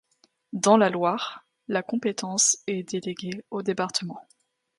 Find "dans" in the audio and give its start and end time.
0.53-0.77